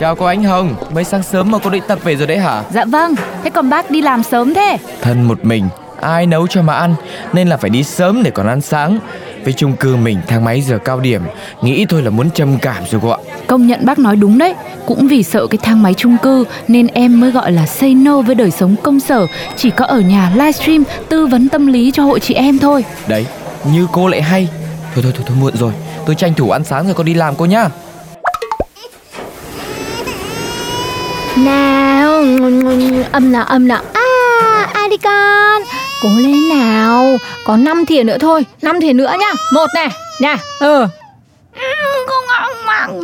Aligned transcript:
Chào 0.00 0.16
cô 0.16 0.26
Ánh 0.26 0.44
Hồng, 0.44 0.74
mới 0.94 1.04
sáng 1.04 1.22
sớm 1.22 1.50
mà 1.50 1.58
cô 1.58 1.70
định 1.70 1.82
tập 1.88 1.98
về 2.04 2.16
rồi 2.16 2.26
đấy 2.26 2.38
hả? 2.38 2.64
Dạ 2.70 2.84
vâng, 2.84 3.14
thế 3.44 3.50
còn 3.50 3.70
bác 3.70 3.90
đi 3.90 4.02
làm 4.02 4.22
sớm 4.22 4.54
thế? 4.54 4.76
Thân 5.02 5.22
một 5.22 5.44
mình, 5.44 5.68
ai 6.00 6.26
nấu 6.26 6.46
cho 6.46 6.62
mà 6.62 6.74
ăn 6.74 6.94
Nên 7.32 7.48
là 7.48 7.56
phải 7.56 7.70
đi 7.70 7.82
sớm 7.82 8.22
để 8.22 8.30
còn 8.30 8.46
ăn 8.46 8.60
sáng. 8.60 8.98
Với 9.44 9.52
chung 9.52 9.76
cư 9.76 9.96
mình 9.96 10.18
thang 10.26 10.44
máy 10.44 10.60
giờ 10.60 10.78
cao 10.78 11.00
điểm 11.00 11.22
Nghĩ 11.62 11.86
thôi 11.88 12.02
là 12.02 12.10
muốn 12.10 12.30
trầm 12.30 12.58
cảm 12.58 12.82
rồi 12.90 13.00
cô 13.04 13.08
ạ. 13.08 13.18
Công 13.46 13.66
nhận 13.66 13.84
bác 13.84 13.98
nói 13.98 14.16
đúng 14.16 14.38
đấy 14.38 14.54
Cũng 14.86 15.08
vì 15.08 15.22
sợ 15.22 15.46
cái 15.46 15.58
thang 15.62 15.82
máy 15.82 15.94
chung 15.94 16.16
cư 16.22 16.44
Nên 16.68 16.86
em 16.86 17.20
mới 17.20 17.30
gọi 17.30 17.52
là 17.52 17.66
say 17.66 17.94
no 17.94 18.20
với 18.20 18.34
đời 18.34 18.50
sống 18.50 18.76
công 18.82 19.00
sở 19.00 19.26
Chỉ 19.56 19.70
có 19.70 19.84
ở 19.84 20.00
nhà 20.00 20.30
livestream 20.34 20.84
Tư 21.08 21.26
vấn 21.26 21.48
tâm 21.48 21.66
lý 21.66 21.90
cho 21.90 22.02
hội 22.02 22.20
chị 22.20 22.34
em 22.34 22.58
thôi. 22.58 22.84
Đấy, 23.08 23.26
như 23.72 23.86
cô 23.92 24.08
lại 24.08 24.22
hay. 24.22 24.48
Thôi 24.94 25.02
thôi 25.02 25.12
thôi, 25.16 25.24
thôi 25.26 25.36
muộn 25.40 25.56
rồi 25.56 25.72
Tôi 26.06 26.14
tranh 26.14 26.34
thủ 26.34 26.50
ăn 26.50 26.64
sáng 26.64 26.84
rồi 26.84 26.94
con 26.94 27.06
đi 27.06 27.14
làm 27.14 27.34
cô 27.36 27.44
nhá 27.44 27.68
Nào, 31.36 32.24
âm 33.12 33.32
nào, 33.32 33.44
âm 33.44 33.68
nào. 33.68 33.82
À, 33.92 34.68
ai 34.74 34.88
đi 34.88 34.96
con 34.96 35.62
Cố 36.02 36.08
lên 36.16 36.48
nào. 36.48 37.18
Có 37.44 37.56
5 37.56 37.86
thìa 37.86 38.02
nữa 38.02 38.16
thôi. 38.20 38.46
5 38.62 38.80
thìa 38.80 38.92
nữa 38.92 39.14
nhá. 39.20 39.32
Một 39.52 39.66
này, 39.74 39.88
nha. 40.20 40.36
Ừ 40.60 40.86
Không 42.06 42.26
ngon 42.28 42.66
mặn 42.66 43.00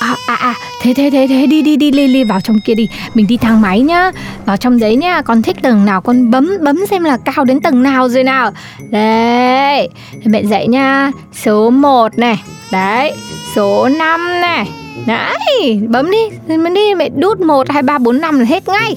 À, 0.00 0.16
à, 0.26 0.34
à, 0.34 0.54
thế 0.86 0.94
thế 0.94 1.10
thế 1.10 1.26
thế, 1.28 1.46
đi 1.46 1.62
đi 1.62 1.76
đi 1.76 1.92
li 1.92 2.08
li 2.08 2.24
vào 2.24 2.40
trong 2.40 2.60
kia 2.60 2.74
đi. 2.74 2.88
Mình 3.14 3.26
đi 3.26 3.36
thang 3.36 3.60
máy 3.60 3.80
nhá. 3.80 4.10
Vào 4.44 4.56
trong 4.56 4.78
đấy 4.78 4.96
nhá. 4.96 5.22
Con 5.22 5.42
thích 5.42 5.56
tầng 5.62 5.84
nào, 5.84 6.00
con 6.00 6.30
bấm 6.30 6.58
bấm 6.62 6.86
xem 6.90 7.04
là 7.04 7.16
cao 7.16 7.44
đến 7.44 7.60
tầng 7.60 7.82
nào 7.82 8.08
rồi 8.08 8.24
nào. 8.24 8.52
Đấy. 8.90 9.88
Mẹ 10.24 10.42
dạy 10.42 10.68
nhá. 10.68 11.10
Số 11.32 11.70
1 11.70 12.18
này. 12.18 12.42
Đấy. 12.72 13.12
Số 13.54 13.88
5 13.88 14.40
này. 14.40 14.70
Đấy. 15.06 15.80
Bấm 15.88 16.10
đi. 16.10 16.56
Mình 16.56 16.74
đi. 16.74 16.94
Mẹ 16.94 17.08
đút 17.08 17.40
một, 17.40 17.70
hai, 17.70 17.82
ba, 17.82 17.98
bốn, 17.98 18.20
năm 18.20 18.38
là 18.38 18.44
hết 18.44 18.68
ngay. 18.68 18.96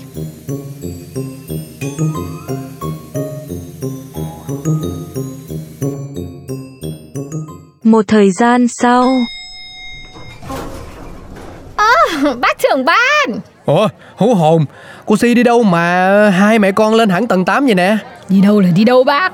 Một 7.83 8.07
thời 8.07 8.31
gian 8.31 8.67
sau 8.67 9.19
bác 12.39 12.57
trưởng 12.59 12.85
ban. 12.85 13.39
Ủa 13.65 13.87
hú 14.15 14.35
hồn. 14.35 14.65
Cô 15.05 15.17
si 15.17 15.33
đi 15.33 15.43
đâu 15.43 15.63
mà 15.63 16.29
hai 16.29 16.59
mẹ 16.59 16.71
con 16.71 16.95
lên 16.95 17.09
hẳn 17.09 17.27
tầng 17.27 17.45
8 17.45 17.65
vậy 17.65 17.75
nè? 17.75 17.97
Đi 18.29 18.41
đâu 18.41 18.59
là 18.59 18.69
đi 18.75 18.83
đâu 18.83 19.03
bác? 19.03 19.31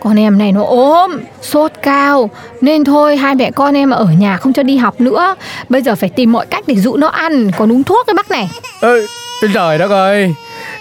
Con 0.00 0.18
em 0.18 0.38
này 0.38 0.52
nó 0.52 0.64
ốm 0.64 1.20
Sốt 1.42 1.72
cao. 1.82 2.30
Nên 2.60 2.84
thôi 2.84 3.16
hai 3.16 3.34
mẹ 3.34 3.50
con 3.50 3.76
em 3.76 3.90
ở 3.90 4.06
nhà 4.18 4.36
không 4.36 4.52
cho 4.52 4.62
đi 4.62 4.76
học 4.76 5.00
nữa. 5.00 5.34
Bây 5.68 5.82
giờ 5.82 5.94
phải 5.94 6.08
tìm 6.08 6.32
mọi 6.32 6.46
cách 6.46 6.64
để 6.66 6.74
dụ 6.74 6.96
nó 6.96 7.08
ăn. 7.08 7.50
Còn 7.58 7.72
uống 7.72 7.84
thuốc 7.84 8.06
cái 8.06 8.14
bác 8.14 8.30
này. 8.30 8.50
Ê 8.80 9.06
trời 9.54 9.78
đất 9.78 9.90
ơi. 9.90 10.34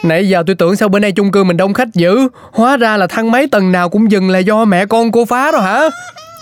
Nãy 0.04 0.30
giờ 0.30 0.44
tôi 0.48 0.56
tưởng 0.56 0.76
sao 0.76 0.90
bên 0.90 1.02
đây 1.02 1.12
chung 1.12 1.32
cư 1.32 1.44
mình 1.44 1.58
đông 1.58 1.74
khách 1.74 1.94
dữ. 1.94 2.28
Hóa 2.52 2.78
ra 2.78 2.98
là 2.98 3.08
thang 3.08 3.32
máy 3.32 3.48
tầng 3.52 3.72
nào 3.72 3.90
cũng 3.90 4.12
dừng 4.12 4.30
là 4.30 4.40
do 4.40 4.66
mẹ 4.66 4.86
con 4.86 5.12
cô 5.12 5.26
phá 5.26 5.52
đó 5.52 5.60
hả? 5.60 5.90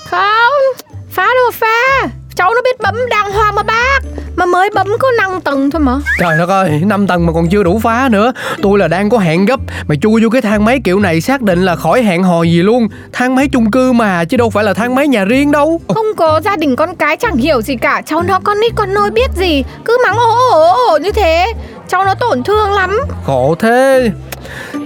Không 0.10 0.86
Phá 1.12 1.28
đâu 1.28 1.52
phá 1.54 2.08
Cháu 2.42 2.54
nó 2.54 2.62
biết 2.62 2.82
bấm 2.82 2.96
đàng 3.10 3.32
hoàng 3.32 3.56
mà 3.56 3.64
bác. 3.64 4.00
Mà 4.36 4.46
mới 4.46 4.70
bấm 4.76 4.88
có 5.00 5.12
5 5.18 5.42
tầng 5.42 5.72
thôi 5.72 5.80
mà. 5.80 5.94
Trời 6.20 6.38
đất 6.38 6.50
ơi, 6.50 6.82
5 6.86 7.08
tầng 7.08 7.26
mà 7.26 7.34
còn 7.34 7.50
chưa 7.50 7.64
đủ 7.64 7.80
phá 7.80 8.10
nữa. 8.12 8.34
Tôi 8.62 8.80
là 8.80 8.88
đang 8.88 9.10
có 9.10 9.18
hẹn 9.18 9.46
gấp 9.46 9.60
Mà 9.88 9.96
chui 10.02 10.24
vô 10.24 10.30
cái 10.30 10.42
thang 10.42 10.66
máy 10.66 10.80
kiểu 10.84 11.00
này 11.00 11.22
xác 11.22 11.42
định 11.42 11.66
là 11.66 11.76
khỏi 11.76 12.04
hẹn 12.04 12.24
hò 12.24 12.44
gì 12.44 12.62
luôn. 12.62 12.88
Thang 13.14 13.36
máy 13.36 13.48
chung 13.52 13.72
cư 13.72 13.92
mà, 13.92 14.26
chứ 14.26 14.38
đâu 14.38 14.50
phải 14.50 14.64
là 14.64 14.74
thang 14.74 14.96
máy 14.96 15.08
nhà 15.08 15.26
riêng 15.26 15.52
đâu. 15.52 15.82
Không 15.88 16.06
có 16.18 16.42
gia 16.44 16.56
đình 16.56 16.76
con 16.76 16.96
cái 16.96 17.18
chẳng 17.18 17.38
hiểu 17.38 17.62
gì 17.62 17.76
cả. 17.76 18.02
Cháu 18.06 18.22
nó 18.22 18.40
con 18.44 18.60
nít 18.60 18.72
con 18.76 18.94
nôi 18.94 19.12
biết 19.12 19.32
gì 19.36 19.64
Cứ 19.86 19.98
mắng 20.06 20.18
ồ 20.18 20.36
ồ 20.52 20.60
ồ 20.60 20.88
ồ 20.88 20.98
như 20.98 21.12
thế. 21.12 21.54
Cháu 21.88 22.06
nó 22.06 22.16
tổn 22.16 22.44
thương 22.44 22.72
lắm. 22.72 23.00
Khổ 23.26 23.56
thế. 23.60 24.12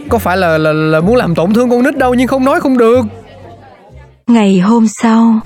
Có 0.10 0.18
phải 0.18 0.38
là, 0.38 0.58
là, 0.58 0.74
là 0.74 1.00
muốn 1.00 1.16
làm 1.16 1.36
tổn 1.36 1.54
thương 1.54 1.70
con 1.70 1.84
nít 1.84 1.98
đâu 1.98 2.14
Nhưng 2.14 2.28
không 2.28 2.46
nói 2.46 2.60
không 2.62 2.78
được. 2.78 3.02
Ngày 4.28 4.60
hôm 4.60 4.88
sau 4.88 5.40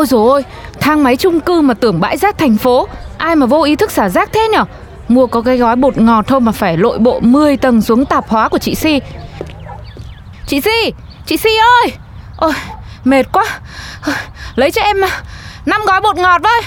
Ôi 0.00 0.06
dồi 0.06 0.30
ôi, 0.30 0.44
thang 0.80 1.04
máy 1.04 1.16
chung 1.16 1.40
cư 1.40 1.60
mà 1.60 1.74
tưởng 1.74 2.00
bãi 2.00 2.16
rác 2.16 2.38
thành 2.38 2.56
phố 2.56 2.88
Ai 3.18 3.36
mà 3.36 3.46
vô 3.46 3.62
ý 3.62 3.76
thức 3.76 3.90
xả 3.90 4.08
rác 4.08 4.32
thế 4.32 4.48
nhở? 4.52 4.64
Mua 5.08 5.26
có 5.26 5.42
cái 5.42 5.56
gói 5.56 5.76
bột 5.76 5.98
ngọt 5.98 6.24
thôi 6.26 6.40
mà 6.40 6.52
phải 6.52 6.76
lội 6.76 6.98
bộ 6.98 7.20
10 7.20 7.56
tầng 7.56 7.82
xuống 7.82 8.04
tạp 8.04 8.28
hóa 8.28 8.48
của 8.48 8.58
chị 8.58 8.74
Si. 8.74 9.00
Chị 10.46 10.60
Si, 10.60 10.92
chị 11.26 11.36
Si 11.36 11.50
ơi! 11.56 11.92
Ôi, 12.36 12.52
mệt 13.04 13.26
quá. 13.32 13.44
Lấy 14.54 14.70
cho 14.70 14.82
em 14.82 15.04
à, 15.04 15.22
5 15.66 15.80
gói 15.86 16.00
bột 16.00 16.16
ngọt 16.16 16.42
với. 16.42 16.62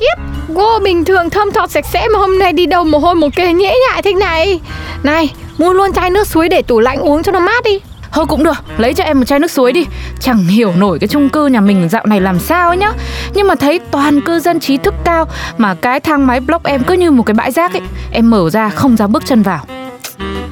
Kiếp, 0.00 0.18
cô 0.56 0.78
bình 0.78 1.04
thường 1.04 1.30
thơm 1.30 1.52
thọt 1.52 1.70
sạch 1.70 1.86
sẽ 1.86 2.08
mà 2.12 2.18
hôm 2.18 2.38
nay 2.38 2.52
đi 2.52 2.66
đâu 2.66 2.84
mồ 2.84 2.98
hôi 2.98 3.14
một 3.14 3.28
kề 3.36 3.52
nhễ 3.52 3.74
nhại 3.90 4.02
thế 4.02 4.12
này? 4.12 4.60
Này, 5.02 5.34
mua 5.58 5.72
luôn 5.72 5.92
chai 5.92 6.10
nước 6.10 6.26
suối 6.26 6.48
để 6.48 6.62
tủ 6.62 6.80
lạnh 6.80 6.98
uống 6.98 7.22
cho 7.22 7.32
nó 7.32 7.40
mát 7.40 7.64
đi. 7.64 7.80
Thôi 8.12 8.26
cũng 8.28 8.44
được, 8.44 8.56
lấy 8.78 8.94
cho 8.94 9.04
em 9.04 9.18
một 9.18 9.24
chai 9.24 9.38
nước 9.38 9.50
suối 9.50 9.72
đi. 9.72 9.86
Chẳng 10.20 10.44
hiểu 10.44 10.72
nổi 10.76 10.98
cái 10.98 11.08
chung 11.08 11.28
cư 11.28 11.46
nhà 11.46 11.60
mình 11.60 11.88
dạo 11.88 12.06
này 12.06 12.20
làm 12.20 12.38
sao 12.38 12.68
ấy 12.68 12.76
nhá. 12.76 12.92
Nhưng 13.34 13.46
mà 13.46 13.54
thấy 13.54 13.80
toàn 13.90 14.20
cư 14.20 14.40
dân 14.40 14.60
trí 14.60 14.76
thức 14.76 14.94
cao 15.04 15.28
Mà 15.58 15.74
cái 15.74 16.00
thang 16.00 16.26
máy 16.26 16.40
block 16.40 16.64
em 16.64 16.84
cứ 16.84 16.94
như 16.94 17.10
một 17.10 17.22
cái 17.22 17.34
bãi 17.34 17.52
rác 17.52 17.72
ấy. 17.72 17.82
Em 18.10 18.30
mở 18.30 18.50
ra 18.50 18.68
không 18.68 18.96
dám 18.96 19.12
bước 19.12 19.22
chân 19.26 19.42
vào. 19.42 19.64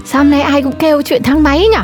Sao 0.05 0.22
hôm 0.22 0.31
nay 0.31 0.41
ai 0.43 0.62
cũng 0.62 0.72
kêu 0.72 1.03
chuyện 1.03 1.22
thang 1.22 1.43
máy 1.43 1.59
nhỉ 1.59 1.78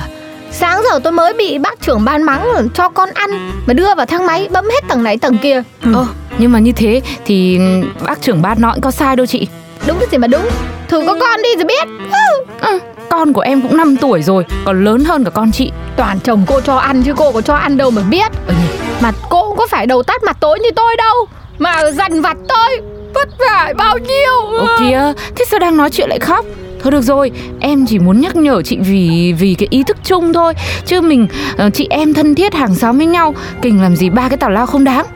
Sáng 0.50 0.82
giờ 0.90 0.98
tôi 0.98 1.12
mới 1.12 1.32
bị 1.32 1.58
bác 1.58 1.80
trưởng 1.80 2.04
ban 2.04 2.22
mắng 2.22 2.68
cho 2.74 2.88
con 2.88 3.08
ăn 3.14 3.50
Mà 3.66 3.74
đưa 3.74 3.94
vào 3.94 4.06
thang 4.06 4.26
máy 4.26 4.48
bấm 4.52 4.64
hết 4.64 4.88
tầng 4.88 5.02
này 5.02 5.16
tầng 5.18 5.38
kia. 5.38 5.62
Ơ, 5.94 6.06
nhưng 6.38 6.52
mà 6.52 6.58
như 6.58 6.72
thế 6.72 7.00
thì 7.24 7.58
bác 8.06 8.22
trưởng 8.22 8.42
ban 8.42 8.60
nói 8.60 8.78
có 8.82 8.90
sai 8.90 9.16
đâu 9.16 9.26
chị. 9.26 9.46
Đúng 9.86 9.98
cái 9.98 10.08
gì 10.10 10.18
mà 10.18 10.26
đúng? 10.26 10.48
Thử 10.88 11.02
có 11.06 11.16
con 11.20 11.42
đi 11.42 11.48
rồi 11.56 11.64
biết. 11.64 11.88
Ừ. 12.12 12.44
ừ, 12.60 12.78
Con 13.12 13.32
của 13.32 13.40
em 13.40 13.62
cũng 13.62 13.76
5 13.76 13.96
tuổi 13.96 14.22
rồi, 14.22 14.44
còn 14.64 14.84
lớn 14.84 15.04
hơn 15.04 15.24
cả 15.24 15.30
con 15.30 15.52
chị. 15.52 15.72
Toàn 15.96 16.20
chồng 16.20 16.44
cô 16.46 16.60
cho 16.60 16.76
ăn 16.76 17.02
chứ 17.02 17.14
cô 17.16 17.32
có 17.32 17.40
cho 17.40 17.54
ăn 17.54 17.76
đâu 17.76 17.90
mà 17.90 18.02
biết. 18.10 18.32
Ừ. 18.46 18.54
Mà 19.00 19.12
cô 19.30 19.48
cũng 19.48 19.56
có 19.58 19.66
phải 19.66 19.86
đầu 19.86 20.02
tắt 20.02 20.22
mặt 20.22 20.36
tối 20.40 20.58
như 20.58 20.68
tôi 20.76 20.96
đâu 20.96 21.14
Mà 21.58 21.90
dằn 21.90 22.22
vặt 22.22 22.36
tôi 22.48 22.80
Vất 23.14 23.28
vả 23.38 23.72
bao 23.76 23.98
nhiêu. 23.98 24.58
Ô 24.58 24.66
kìa, 24.78 25.12
thế 25.36 25.44
sao 25.50 25.60
đang 25.60 25.76
nói 25.76 25.90
chuyện 25.90 26.08
lại 26.08 26.18
khóc? 26.18 26.44
Thôi 26.82 26.92
được 26.92 27.00
rồi, 27.00 27.30
em 27.60 27.86
chỉ 27.86 27.98
muốn 27.98 28.20
nhắc 28.20 28.36
nhở 28.36 28.62
chị 28.62 28.78
vì 28.80 29.34
vì 29.38 29.54
cái 29.54 29.68
ý 29.70 29.82
thức 29.82 29.96
chung 30.04 30.32
thôi. 30.32 30.54
Chứ 30.86 31.00
mình, 31.00 31.26
ờ, 31.56 31.70
chị 31.70 31.86
em 31.90 32.14
thân 32.14 32.34
thiết 32.34 32.54
hàng 32.54 32.74
xóm 32.74 32.98
với 32.98 33.06
nhau 33.06 33.34
Kình 33.62 33.82
làm 33.82 33.96
gì 33.96 34.10
ba 34.10 34.28
cái 34.28 34.38
tào 34.38 34.50
lao 34.50 34.66
không 34.66 34.84
đáng. 34.84 35.06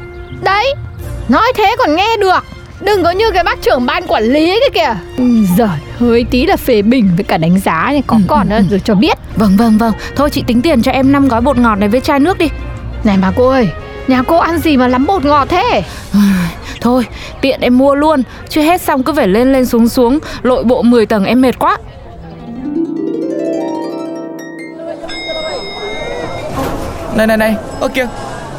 Đấy, 0.43 0.75
nói 1.28 1.52
thế 1.56 1.76
còn 1.78 1.96
nghe 1.96 2.16
được 2.16 2.44
Đừng 2.81 3.02
có 3.05 3.11
như 3.11 3.31
cái 3.34 3.44
bác 3.44 3.62
trưởng 3.62 3.87
ban 3.87 4.06
quản 4.06 4.25
lý 4.25 4.61
cái 4.61 4.70
kìa. 4.75 5.23
Giời, 5.56 5.69
hơi 5.99 6.25
tí 6.31 6.46
là 6.46 6.56
phê 6.56 6.82
bình 6.82 7.11
với 7.17 7.25
cả 7.25 7.38
đánh 7.38 7.61
giá 7.61 7.84
này 7.93 8.02
Có 8.06 8.17
Ừ, 8.17 8.23
còn 8.26 8.49
ừ, 8.49 8.50
nữa 8.50 8.61
rồi 8.70 8.81
cho 8.84 8.94
biết. 8.94 9.19
Vâng 9.37 9.56
vâng 9.56 9.78
vâng, 9.78 9.93
thôi 10.17 10.31
chị 10.31 10.44
tính 10.46 10.62
tiền 10.62 10.82
cho 10.82 10.93
em 10.93 11.12
5 11.12 11.28
gói 11.28 11.40
bột 11.40 11.58
ngọt 11.58 11.75
này 11.75 11.88
với 11.88 12.00
chai 12.00 12.20
nước 12.20 12.38
đi. 12.38 12.49
Này 13.05 13.17
mà 13.17 13.32
cô 13.37 13.49
ơi, 13.49 13.69
nhà 14.08 14.23
cô 14.23 14.37
ăn 14.38 14.58
gì 14.58 14.76
mà 14.76 14.88
lắm 14.88 15.06
bột 15.06 15.25
ngọt 15.25 15.49
thế? 15.49 15.82
Thôi, 16.81 17.06
tiện 17.40 17.61
em 17.61 17.78
mua 17.78 17.94
luôn. 17.94 18.23
Chứ 18.49 18.61
hết 18.61 18.81
xong 18.81 19.02
cứ 19.02 19.12
phải 19.12 19.29
lên 19.29 19.52
lên 19.52 19.67
xuống 19.67 19.88
xuống. 19.88 20.19
Lội 20.43 20.64
bộ 20.64 20.82
10 20.82 21.06
tầng 21.06 21.25
em 21.25 21.40
mệt 21.40 21.58
quá. 21.58 21.79
Này 27.17 27.26
này 27.26 27.37
này, 27.37 27.56
ơ 27.81 27.88
kìa 27.88 28.06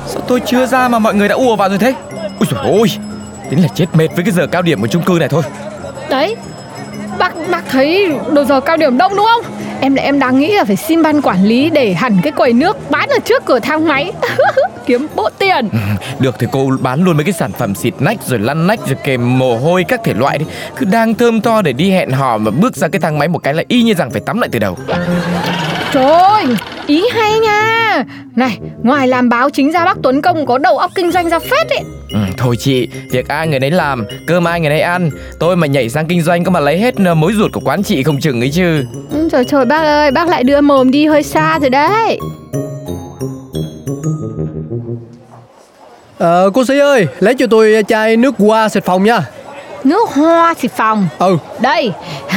Sao 0.08 0.22
tôi 0.28 0.42
chưa 0.46 0.66
ra 0.66 0.88
mà 0.88 1.00
mọi 1.00 1.16
người 1.16 1.28
đã 1.28 1.36
ùa 1.36 1.56
vào 1.56 1.70
rồi 1.70 1.78
thế? 1.78 1.94
Ui 2.40 2.48
dồi 2.52 2.60
ôi 2.63 2.88
Tính 3.50 3.62
là 3.62 3.68
chết 3.76 3.86
mệt 3.94 4.08
với 4.16 4.26
cái 4.26 4.32
giờ 4.32 4.48
cao 4.48 4.62
điểm 4.62 4.82
của 4.82 4.88
chung 4.88 5.04
cư 5.04 5.18
này 5.20 5.30
thôi. 5.30 5.44
Đấy, 6.10 6.36
bác 7.20 7.34
bác 7.52 7.70
thấy 7.70 8.12
đầu 8.32 8.46
giờ 8.46 8.60
cao 8.60 8.78
điểm 8.78 8.98
đông 8.98 9.16
đúng 9.16 9.26
không? 9.26 9.54
Em 9.82 9.96
lại 9.96 10.06
em 10.06 10.20
đang 10.20 10.40
nghĩ 10.40 10.54
là 10.56 10.64
phải 10.64 10.76
xin 10.76 11.04
ban 11.04 11.22
quản 11.22 11.44
lý 11.44 11.70
để 11.70 11.94
hẳn 11.94 12.18
cái 12.24 12.32
quầy 12.32 12.54
nước 12.54 12.92
bán 12.92 13.10
ở 13.10 13.20
trước 13.26 13.46
cửa 13.46 13.60
thang 13.60 13.88
máy. 13.88 14.12
Kiếm 14.86 15.08
bộ 15.16 15.30
tiền. 15.40 15.70
Được 16.20 16.36
thì 16.40 16.48
cô 16.52 16.72
bán 16.82 17.04
luôn 17.04 17.18
mấy 17.18 17.24
cái 17.24 17.34
sản 17.34 17.52
phẩm 17.52 17.76
xịt 17.76 17.94
nách 18.00 18.18
rồi 18.24 18.40
lăn 18.40 18.68
nách 18.68 18.80
rồi 18.88 18.98
kèm 19.04 19.40
mồ 19.40 19.58
hôi 19.58 19.84
các 19.88 20.02
thể 20.04 20.14
loại 20.14 20.38
đi. 20.38 20.46
Cứ 20.78 20.86
đang 20.86 21.14
thơm 21.14 21.42
to 21.42 21.62
để 21.62 21.74
đi 21.74 21.92
hẹn 21.92 22.12
hò 22.12 22.38
mà 22.38 22.52
bước 22.52 22.76
ra 22.76 22.88
cái 22.88 23.00
thang 23.02 23.20
máy 23.20 23.28
một 23.28 23.40
cái 23.40 23.54
là 23.54 23.64
y 23.68 23.84
như 23.84 23.94
rằng 23.94 24.12
phải 24.12 24.22
tắm 24.22 24.40
lại 24.42 24.50
từ 24.52 24.60
đầu. 24.60 24.78
Trời 25.92 26.12
ơi 26.12 26.46
ý 26.88 27.06
hay 27.14 27.40
nha 27.40 27.76
này 28.36 28.58
ngoài 28.84 29.08
làm 29.08 29.30
báo 29.30 29.50
chính 29.50 29.72
ra 29.72 29.86
bác 29.86 29.98
Tuấn 30.04 30.22
Công 30.22 30.46
có 30.46 30.58
đầu 30.58 30.78
óc 30.78 30.92
kinh 30.96 31.12
doanh 31.12 31.30
ra 31.30 31.40
phết 31.40 31.70
ấy. 31.70 31.80
Ừ, 32.14 32.20
Thôi 32.38 32.56
chị, 32.60 32.88
việc 33.12 33.28
ai 33.28 33.48
người 33.48 33.60
nấy 33.60 33.72
làm, 33.72 34.06
cơm 34.28 34.48
ai 34.48 34.60
người 34.60 34.70
nấy 34.70 34.82
ăn. 34.82 35.10
Tôi 35.40 35.56
mà 35.56 35.68
nhảy 35.68 35.90
sang 35.90 36.08
kinh 36.08 36.22
doanh 36.22 36.44
có 36.44 36.52
mà 36.52 36.60
lấy 36.60 36.78
hết 36.80 36.96
ờ, 37.06 37.14
mối 37.16 37.34
ruột 37.38 37.52
của 37.54 37.62
quán 37.66 37.84
chị 37.84 38.04
không 38.04 38.20
chừng 38.20 38.42
ấy 38.42 38.50
chứ. 38.54 38.84
Ừ, 39.12 39.30
Trời 39.32 39.46
trời 39.46 39.66
bác 39.66 39.84
ơi 39.84 40.12
bác 40.12 40.28
lại 40.30 40.44
đưa 40.44 40.62
mồm 40.62 40.92
đi 40.92 41.06
hơi 41.06 41.24
xa 41.24 41.60
rồi 41.60 41.70
đấy. 41.70 42.20
Ờ 46.18 46.50
cô 46.54 46.66
sĩ 46.66 46.80
ơi 46.80 47.08
Lấy 47.20 47.34
cho 47.34 47.48
tôi 47.48 47.84
chai 47.88 48.18
nước 48.18 48.36
qua 48.38 48.70
xịt 48.70 48.86
phòng 48.86 49.04
nha. 49.04 49.20
Nước 49.84 50.10
hoa 50.10 50.54
xịt 50.62 50.72
phòng? 50.72 51.08
Ừ. 51.20 51.38
Đây 51.62 51.92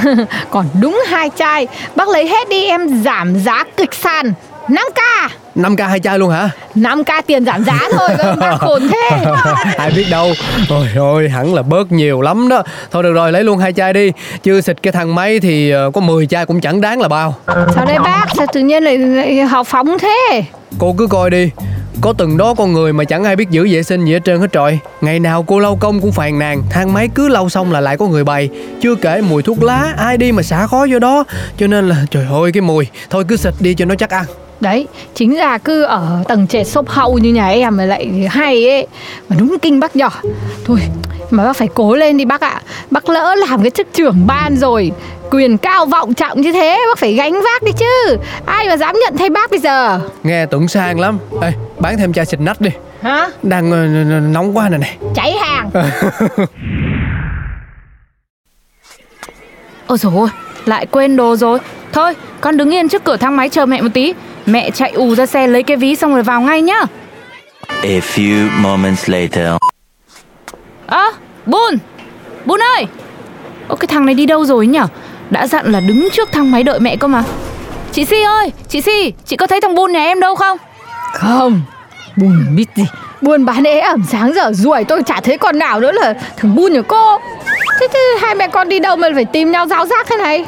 Còn 0.50 0.66
đúng 0.80 1.02
hai 1.06 1.30
chai. 1.36 1.66
Bác 1.96 2.08
lấy 2.08 2.28
hết 2.28 2.48
đi 2.48 2.66
em 2.66 3.02
giảm 3.04 3.38
giá 3.40 3.64
kịch 3.76 3.94
sàn. 3.94 4.32
5k 4.68 5.28
5k 5.62 5.88
hai 5.88 6.00
chai 6.00 6.18
luôn 6.18 6.30
hả? 6.30 6.50
5k 6.74 7.22
tiền 7.26 7.44
giảm 7.44 7.64
giá 7.64 7.78
thôi 7.92 8.08
cơ 8.18 8.34
bác 8.40 8.56
khốn 8.60 8.88
thế. 8.88 9.24
Ai 9.76 9.90
biết 9.90 10.06
đâu. 10.10 10.32
Ôi 10.68 10.86
ôi 10.96 11.28
hẳn 11.28 11.54
là 11.54 11.62
bớt 11.62 11.92
nhiều 11.92 12.20
lắm 12.20 12.48
đó. 12.48 12.62
Thôi 12.90 13.02
được 13.02 13.12
rồi 13.12 13.32
lấy 13.32 13.44
luôn 13.44 13.58
hai 13.58 13.72
chai 13.72 13.92
đi. 13.92 14.12
Chứ 14.42 14.60
xịt 14.60 14.82
cái 14.82 14.92
thằng 14.92 15.14
máy 15.14 15.40
thì 15.40 15.70
ờ, 15.70 15.90
có 15.94 16.00
10 16.00 16.26
chai 16.26 16.46
cũng 16.46 16.60
chẳng 16.60 16.80
đáng 16.80 17.00
là 17.00 17.08
bao. 17.08 17.34
Sao 17.74 17.84
đây 17.84 17.98
bác? 17.98 18.26
Sao 18.36 18.46
tự 18.52 18.60
nhiên 18.60 18.82
lại, 18.84 18.98
lại 18.98 19.40
học 19.42 19.66
phóng 19.66 19.98
thế? 19.98 20.42
Cô 20.78 20.94
cứ 20.98 21.06
coi 21.06 21.30
đi. 21.30 21.50
Có 22.00 22.12
từng 22.18 22.36
đó 22.36 22.54
con 22.54 22.72
người 22.72 22.92
mà 22.92 23.04
chẳng 23.04 23.24
ai 23.24 23.36
biết 23.36 23.50
giữ 23.50 23.68
vệ 23.70 23.82
sinh 23.82 24.04
gì 24.04 24.12
hết 24.12 24.20
trơn 24.24 24.40
hết 24.40 24.46
trọi. 24.52 24.78
Ngày 25.00 25.20
nào 25.20 25.42
cô 25.42 25.58
lau 25.58 25.76
công 25.80 26.00
cũng 26.00 26.12
phàn 26.12 26.38
nàn. 26.38 26.62
Thang 26.70 26.92
máy 26.92 27.08
cứ 27.14 27.28
lau 27.28 27.48
xong 27.48 27.72
là 27.72 27.80
lại 27.80 27.96
có 27.96 28.06
người 28.06 28.24
bày. 28.24 28.48
Chưa 28.82 28.94
kể 28.94 29.20
mùi 29.20 29.42
thuốc 29.42 29.62
lá 29.62 29.94
Ai 29.98 30.16
đi 30.16 30.32
mà 30.32 30.42
xả 30.42 30.66
khói 30.66 30.88
vô 30.92 30.98
đó. 30.98 31.24
Cho 31.58 31.66
nên 31.66 31.88
là 31.88 31.96
trời 32.10 32.26
ơi 32.30 32.52
cái 32.52 32.60
mùi. 32.60 32.86
Thôi 33.10 33.24
cứ 33.28 33.36
xịt 33.36 33.54
đi 33.60 33.74
cho 33.74 33.84
nó 33.84 33.94
chắc 33.94 34.10
ăn 34.10 34.24
Đấy, 34.60 34.86
chính 35.14 35.38
là 35.38 35.58
cứ 35.58 35.82
ở 35.82 36.22
tầng 36.28 36.46
trệt 36.46 36.66
xốp 36.66 36.88
hậu 36.88 37.18
như 37.18 37.32
nhà 37.32 37.48
em 37.48 37.76
mà 37.76 37.84
lại 37.84 38.28
hay 38.30 38.68
ấy 38.70 38.86
Mà 39.28 39.36
đúng 39.38 39.56
kinh 39.62 39.80
bác 39.80 39.96
nhỏ. 39.96 40.10
Thôi, 40.64 40.78
mà 41.30 41.44
bác 41.44 41.56
phải 41.56 41.68
cố 41.74 41.94
lên 41.94 42.16
đi 42.16 42.24
bác 42.24 42.40
ạ. 42.40 42.62
Bác 42.90 43.08
lỡ 43.08 43.34
làm 43.34 43.62
cái 43.62 43.70
chức 43.70 43.86
trưởng 43.94 44.26
ban 44.26 44.56
rồi 44.56 44.92
Quyền 45.30 45.58
cao 45.58 45.86
vọng 45.86 46.14
trọng 46.14 46.40
như 46.40 46.52
thế 46.52 46.78
Bác 46.88 46.98
phải 46.98 47.14
gánh 47.14 47.32
vác 47.32 47.62
đi 47.62 47.72
chứ. 47.72 48.16
Ai 48.46 48.68
mà 48.68 48.76
dám 48.76 48.96
nhận 49.04 49.16
thay 49.16 49.30
bác 49.30 49.50
bây 49.50 49.60
giờ? 49.60 50.00
Nghe 50.22 50.46
tưởng 50.46 50.68
sang 50.68 51.00
lắm. 51.00 51.18
Ê, 51.42 51.52
bán 51.78 51.98
thêm 51.98 52.12
chai 52.12 52.26
xịt 52.26 52.40
nách 52.40 52.60
đi. 52.60 52.70
Hả? 53.02 53.28
Đang 53.42 53.70
ờ, 53.70 53.86
nóng 54.20 54.56
quá 54.56 54.68
này 54.68 54.78
này. 54.78 54.96
Cháy 55.14 55.32
hàng. 55.32 55.70
Ôi 59.86 59.98
dồi 59.98 60.12
ôi, 60.16 60.28
lại 60.66 60.86
quên 60.86 61.16
đồ 61.16 61.36
rồi. 61.36 61.58
Thôi, 61.92 62.14
con 62.40 62.56
đứng 62.56 62.74
yên 62.74 62.88
trước 62.88 63.04
cửa 63.04 63.16
thang 63.16 63.36
máy 63.36 63.48
chờ 63.48 63.66
mẹ 63.66 63.82
một 63.82 63.88
tí 63.94 64.14
Mẹ 64.50 64.70
chạy 64.70 64.90
ù 64.90 65.14
ra 65.14 65.26
xe 65.26 65.46
lấy 65.46 65.62
cái 65.62 65.76
ví 65.76 65.96
xong 65.96 66.14
rồi 66.14 66.22
vào 66.22 66.40
ngay 66.40 66.62
nhá. 66.62 66.80
A 67.82 68.00
few 68.14 68.48
moments 68.60 69.08
later. 69.10 69.46
Ơ, 70.86 70.98
à, 70.98 71.10
Bun 71.46 71.78
Bun 72.44 72.62
ơi. 72.76 72.86
Ô 73.68 73.76
cái 73.76 73.86
thằng 73.86 74.06
này 74.06 74.14
đi 74.14 74.26
đâu 74.26 74.44
rồi 74.44 74.66
nhở? 74.66 74.86
Đã 75.30 75.46
dặn 75.46 75.72
là 75.72 75.80
đứng 75.80 76.08
trước 76.12 76.32
thang 76.32 76.50
máy 76.50 76.62
đợi 76.62 76.80
mẹ 76.80 76.96
cơ 76.96 77.08
mà. 77.08 77.24
Chị 77.92 78.04
Si 78.04 78.22
ơi, 78.22 78.52
chị 78.68 78.80
Si 78.80 79.12
Chị 79.26 79.36
có 79.36 79.46
thấy 79.46 79.60
thằng 79.60 79.74
Bun 79.74 79.92
nhà 79.92 80.04
em 80.04 80.20
đâu 80.20 80.34
không? 80.34 80.58
Không 81.12 81.62
Bùn 82.16 82.56
biết 82.56 82.66
gì. 82.76 82.84
Buôn 83.20 83.44
bán 83.44 83.64
ế 83.64 83.80
ẩm 83.80 84.02
sáng 84.08 84.32
giờ 84.34 84.52
ruồi 84.52 84.84
tôi 84.84 85.02
chả 85.02 85.20
thấy 85.20 85.38
con 85.38 85.58
nào 85.58 85.80
nữa 85.80 85.92
là 85.92 86.14
thằng 86.36 86.54
Bun 86.54 86.72
nhà 86.72 86.82
cô. 86.82 87.18
Thế, 87.80 87.88
thế 87.92 88.00
hai 88.22 88.34
mẹ 88.34 88.48
con 88.48 88.68
đi 88.68 88.78
đâu 88.78 88.96
mà 88.96 89.08
phải 89.14 89.24
tìm 89.24 89.50
nhau 89.50 89.66
giao 89.66 89.86
giác 89.86 90.06
thế 90.10 90.16
này? 90.16 90.44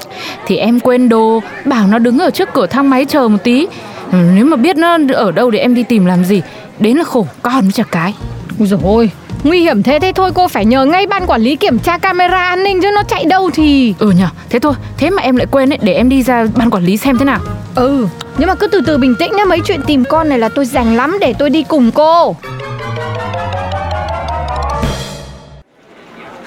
Thì 0.46 0.56
em 0.56 0.80
quên 0.80 1.08
đồ 1.08 1.42
Bảo 1.64 1.86
nó 1.86 1.98
đứng 1.98 2.18
ở 2.18 2.30
trước 2.30 2.48
cửa 2.52 2.66
thang 2.66 2.90
máy 2.90 3.04
chờ 3.04 3.28
một 3.28 3.38
tí 3.44 3.66
ừ, 4.12 4.18
Nếu 4.34 4.44
mà 4.44 4.56
biết 4.56 4.76
nó 4.76 4.98
ở 5.14 5.32
đâu 5.32 5.50
để 5.50 5.58
em 5.58 5.74
đi 5.74 5.82
tìm 5.82 6.04
làm 6.04 6.24
gì 6.24 6.42
Đến 6.78 6.96
là 6.96 7.04
khổ 7.04 7.26
con 7.42 7.60
với 7.60 7.72
chả 7.72 7.82
cái. 7.84 8.14
Ôi 8.58 8.68
dồi 8.68 8.80
ôi 8.82 9.10
Nguy 9.44 9.60
hiểm 9.60 9.82
thế 9.82 9.98
thế 9.98 10.12
thôi 10.14 10.30
cô 10.34 10.48
phải 10.48 10.64
nhờ 10.64 10.84
ngay 10.84 11.06
ban 11.06 11.26
quản 11.26 11.40
lý 11.42 11.56
kiểm 11.56 11.78
tra 11.78 11.98
camera 11.98 12.44
an 12.44 12.62
ninh 12.64 12.82
chứ 12.82 12.90
nó 12.94 13.02
chạy 13.02 13.24
đâu 13.24 13.50
thì. 13.54 13.94
Ừ 13.98 14.10
nhở 14.10 14.28
Thế 14.50 14.58
thôi 14.58 14.74
Thế 14.98 15.10
mà 15.10 15.22
em 15.22 15.36
lại 15.36 15.46
quên 15.50 15.72
ấy 15.72 15.78
Để 15.82 15.94
em 15.94 16.08
đi 16.08 16.22
ra 16.22 16.46
ban 16.56 16.70
quản 16.70 16.84
lý 16.84 16.96
xem 16.96 17.18
thế 17.18 17.24
nào. 17.24 17.40
Ừ 17.74 18.06
Nhưng 18.38 18.48
mà 18.48 18.54
cứ 18.54 18.66
từ 18.66 18.80
từ 18.86 18.98
bình 18.98 19.14
tĩnh 19.18 19.32
nhá 19.36 19.44
Mấy 19.44 19.60
chuyện 19.64 19.80
tìm 19.86 20.04
con 20.04 20.28
này 20.28 20.38
là 20.38 20.48
tôi 20.48 20.64
dành 20.66 20.96
lắm 20.96 21.16
Để 21.20 21.34
tôi 21.38 21.50
đi 21.50 21.62
cùng 21.62 21.90
cô. 21.90 22.36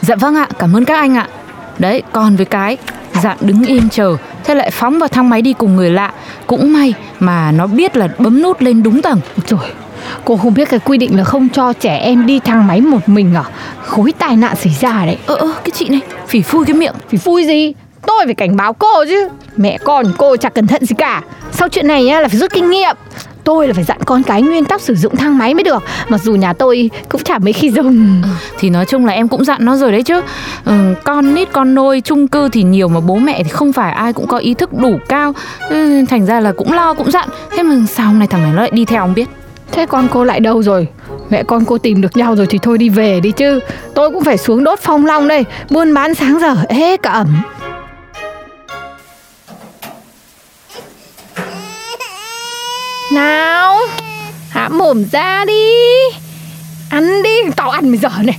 Dạ 0.02 0.16
vâng 0.16 0.36
ạ 0.36 0.48
Cảm 0.60 0.76
ơn 0.76 0.86
các 0.86 0.98
anh 0.98 1.16
ạ. 1.16 1.28
Đấy 1.80 2.04
còn 2.12 2.36
với 2.36 2.46
cái 2.46 2.78
Dạn 3.24 3.38
đứng 3.42 3.64
yên 3.66 3.90
chờ 3.90 4.16
Thế 4.45 4.56
lại 4.56 4.71
phóng 4.71 5.00
vào 5.00 5.09
thang 5.09 5.30
máy 5.30 5.42
đi 5.42 5.53
cùng 5.53 5.75
người 5.75 5.89
lạ. 5.89 6.13
Cũng 6.47 6.74
may 6.74 6.94
mà 7.19 7.51
nó 7.51 7.68
biết 7.68 7.97
là 7.97 8.07
bấm 8.18 8.42
nút 8.42 8.62
lên 8.62 8.83
đúng 8.83 9.01
tầng. 9.01 9.19
Trời 9.45 9.59
Cô 10.25 10.38
không 10.38 10.53
biết 10.53 10.69
cái 10.69 10.80
quy 10.80 10.97
định 10.97 11.18
là 11.18 11.24
không 11.24 11.50
cho 11.50 11.74
trẻ 11.74 11.97
em 11.97 12.25
đi 12.25 12.39
thang 12.39 12.68
máy 12.68 12.81
một 12.81 13.09
mình 13.09 13.36
à? 13.36 13.44
Khối 13.86 14.12
tai 14.12 14.36
nạn 14.36 14.56
xảy 14.56 14.75
ra 14.81 15.06
đấy. 15.06 15.18
Ơ 15.25 15.36
ơ 15.36 15.53
cái 15.63 15.71
chị 15.71 15.89
này 15.89 16.01
Phỉ 16.27 16.42
phui 16.42 16.65
cái 16.65 16.74
miệng. 16.74 16.94
Phỉ 17.09 17.18
phui 17.18 17.45
gì? 17.45 17.74
Tôi 18.07 18.25
phải 18.25 18.36
cảnh 18.36 18.56
báo 18.56 18.74
cô 18.74 19.06
chứ. 19.06 19.30
Mẹ 19.56 19.77
con 19.83 20.06
cô 20.18 20.38
chả 20.38 20.50
cẩn 20.50 20.68
thận 20.68 20.86
gì 20.86 20.95
cả. 20.97 21.21
Sau 21.51 21.69
chuyện 21.69 21.88
này 21.88 22.03
là 22.03 22.27
phải 22.27 22.39
rút 22.39 22.53
kinh 22.53 22.69
nghiệm 22.69 22.95
Tôi 23.45 23.68
là 23.68 23.74
phải 23.74 23.83
dặn 23.83 23.97
con 24.06 24.24
cái 24.24 24.42
nguyên 24.42 24.65
tắc 24.65 24.81
sử 24.81 24.95
dụng 24.95 25.15
thang 25.15 25.38
máy 25.38 25.53
mới 25.53 25.63
được. 25.63 25.83
Mặc 26.09 26.21
dù 26.24 26.36
nhà 26.36 26.53
tôi 26.53 26.89
cũng 27.09 27.24
chả 27.24 27.39
mấy 27.39 27.53
khi 27.53 27.71
dùng. 27.71 28.21
Ừ, 28.24 28.30
Thì 28.59 28.69
nói 28.69 28.86
chung 28.86 29.06
là 29.06 29.13
em 29.13 29.27
cũng 29.27 29.45
dặn 29.45 29.65
nó 29.65 29.75
rồi 29.75 29.92
đấy 29.92 30.03
chứ. 30.03 30.21
Ừ, 30.65 30.74
Con 31.03 31.33
nít 31.33 31.51
con 31.51 31.75
nôi 31.75 32.01
chung 32.01 32.27
cư 32.27 32.50
thì 32.50 32.63
nhiều 32.63 32.88
Mà 32.88 33.00
bố 33.00 33.15
mẹ 33.15 33.44
thì 33.44 33.50
không 33.50 33.74
phải 33.74 33.92
ai 33.92 34.13
cũng 34.13 34.27
có 34.27 34.38
ý 34.38 34.53
thức 34.53 34.74
đủ 34.74 34.97
cao. 35.09 35.33
Ừ, 35.69 36.06
Thành 36.09 36.25
ra 36.25 36.39
là 36.39 36.51
cũng 36.51 36.74
lo 36.74 36.94
cũng 36.94 37.12
dặn. 37.12 37.30
Thế 37.57 37.63
mà 37.63 37.75
sao 37.89 38.07
hôm 38.07 38.19
nay 38.19 38.27
thằng 38.27 38.44
này 38.44 38.51
nó 38.56 38.62
lại 38.62 38.71
đi 38.74 38.86
theo 38.86 39.01
không 39.01 39.13
biết? 39.13 39.30
Thế 39.71 39.86
con 39.86 40.07
cô 40.12 40.24
lại 40.24 40.39
đâu 40.39 40.63
rồi? 40.63 40.88
Mẹ 41.30 41.44
con 41.44 41.65
cô 41.65 41.77
tìm 41.77 42.01
được 42.01 42.18
nhau 42.18 42.36
rồi 42.36 42.45
thì 42.50 42.57
thôi 42.62 42.77
đi 42.77 42.89
về 42.89 43.19
đi 43.19 43.31
chứ. 43.31 43.59
Tôi 43.94 44.12
cũng 44.12 44.24
phải 44.24 44.38
xuống 44.38 44.63
đốt 44.63 44.80
phong 44.81 45.06
long 45.06 45.27
đây 45.27 45.45
Buôn 45.69 45.94
bán 45.94 46.15
sáng 46.15 46.39
giờ 46.42 46.56
ế 46.69 46.97
cả 46.97 47.09
ẩm 47.11 47.28
Nào, 53.16 53.78
Há 54.50 54.69
mồm 54.69 55.04
ra 55.12 55.45
đi. 55.45 55.72
Ăn 56.90 57.24
đi 57.24 57.30
Tao 57.56 57.69
ăn 57.69 57.92
bây 57.92 57.98
giờ 57.98 58.10
này. 58.24 58.38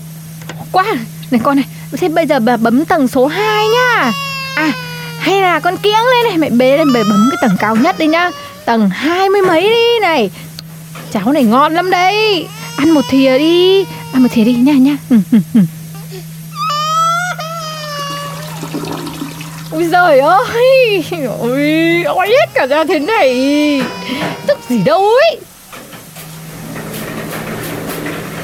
Quá, 0.72 0.84
Này 1.30 1.40
con 1.44 1.56
này, 1.56 1.64
Thế 1.96 2.08
bây 2.08 2.26
giờ 2.26 2.40
bà 2.40 2.56
bấm 2.56 2.84
tầng 2.84 3.08
số 3.08 3.26
2 3.26 3.66
nhá. 3.68 4.12
À 4.56 4.72
hay 5.18 5.40
là 5.40 5.60
con 5.60 5.76
kiếng 5.76 5.92
lên 5.92 6.28
này, 6.28 6.38
Mẹ 6.38 6.50
bế 6.50 6.76
lên 6.76 6.92
bề 6.92 7.04
bấm 7.04 7.30
cái 7.30 7.38
tầng 7.42 7.56
cao 7.60 7.76
nhất 7.76 7.98
đi 7.98 8.06
nhá. 8.06 8.30
Tầng 8.64 8.90
hai 8.90 9.28
mươi 9.28 9.42
mấy 9.42 9.62
đi 9.62 10.00
này. 10.00 10.30
Cháo 11.12 11.32
này 11.32 11.44
ngon 11.44 11.74
lắm 11.74 11.90
đấy. 11.90 12.46
Ăn 12.76 12.90
một 12.90 13.04
thìa 13.10 13.38
đi, 13.38 13.84
Ăn 14.12 14.22
một 14.22 14.28
thìa 14.32 14.44
đi 14.44 14.54
nha 14.54 14.72
nha 14.72 14.96
ừ, 15.10 15.16
ừ, 15.32 15.38
ừ. 15.54 15.60
Ôi 19.76 19.84
giời 19.84 20.18
ơi 20.18 21.04
Ôi 21.40 22.04
Ôi 22.06 22.26
hết 22.28 22.46
cả 22.54 22.66
ra 22.66 22.84
thế 22.84 22.98
này. 22.98 23.36
Tức 24.46 24.58
gì 24.68 24.82
đâu 24.84 25.08
ấy. 25.22 25.38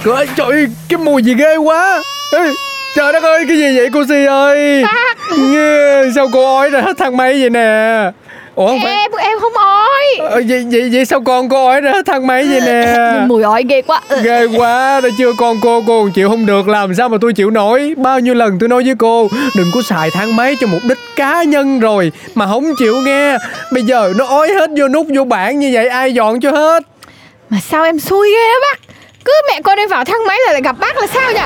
Trời, 0.05 0.27
trời 0.37 0.67
cái 0.89 0.99
mùi 0.99 1.23
gì 1.23 1.35
ghê 1.35 1.57
quá. 1.57 2.03
Ê, 2.33 2.41
Trời 2.97 3.12
đất 3.12 3.23
ơi 3.23 3.45
cái 3.49 3.57
gì 3.59 3.77
vậy 3.79 3.89
cô 3.93 4.05
Si 4.09 4.25
ơi? 4.27 4.85
Nghe, 5.39 6.03
Sao 6.15 6.29
cô 6.33 6.57
ói 6.57 6.71
ra 6.71 6.81
hết 6.81 6.99
thang 6.99 7.17
máy 7.17 7.41
vậy 7.41 7.51
nè? 7.51 8.11
Ủa 8.55 8.67
không 8.67 8.81
phải 8.83 8.93
Em 8.93 9.11
em 9.19 9.39
không 9.41 9.53
ói 9.57 9.72
ờ, 10.18 10.42
vậy, 10.49 10.66
vậy, 10.73 10.90
vậy 10.92 11.04
sao 11.04 11.21
con 11.21 11.49
cô 11.49 11.66
ói 11.66 11.80
ra 11.80 11.92
thang 12.06 12.26
máy 12.26 12.44
vậy 12.50 12.61
nè? 12.66 12.97
Mùi 13.26 13.42
ói 13.42 13.64
ghê 13.68 13.82
quá. 13.82 14.00
Ghê 14.23 14.47
quá, 14.56 15.00
đã 15.00 15.09
chưa 15.18 15.32
con 15.38 15.56
cô, 15.62 15.82
cô 15.87 16.02
còn 16.02 16.12
chịu 16.12 16.28
không 16.28 16.47
được 16.47 16.68
Làm 16.68 16.94
sao 16.94 17.09
mà 17.09 17.18
tôi 17.21 17.32
chịu 17.32 17.50
nổi? 17.50 17.94
Bao 17.97 18.21
nhiêu 18.21 18.35
lần 18.35 18.59
tôi 18.59 18.68
nói 18.68 18.82
với 18.87 18.94
cô 18.99 19.28
Đừng 19.56 19.66
có 19.75 19.82
xài 19.82 20.11
thang 20.11 20.37
máy 20.37 20.56
cho 20.61 20.66
mục 20.66 20.80
đích 20.88 20.99
cá 21.16 21.42
nhân 21.42 21.80
rồi 21.80 22.12
Mà 22.35 22.47
không 22.47 22.64
chịu 22.78 22.97
nghe. 23.04 23.37
Bây 23.73 23.82
giờ 23.82 24.12
nó 24.16 24.25
ói 24.25 24.49
hết 24.49 24.71
vô 24.78 24.88
nút 24.88 25.06
vô 25.16 25.25
bảng 25.25 25.59
như 25.59 25.71
vậy 25.73 25.88
Ai 25.88 26.14
dọn 26.14 26.40
cho 26.40 26.50
hết? 26.50 26.82
Mà 27.50 27.59
sao 27.71 27.85
em 27.85 28.00
xui 28.00 28.28
ghê 28.30 28.47
á 28.49 28.56
bác? 28.71 28.80
Cứ 29.25 29.32
mẹ 29.49 29.61
con 29.64 29.78
em 29.78 29.88
vào 29.88 30.04
thang 30.04 30.26
máy 30.28 30.38
là 30.47 30.52
lại 30.52 30.62
gặp 30.64 30.76
bác 30.80 30.97
là 30.99 31.06
sao 31.06 31.32
nhỉ 31.32 31.40